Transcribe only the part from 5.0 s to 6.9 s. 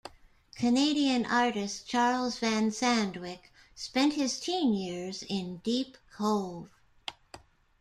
in Deep Cove.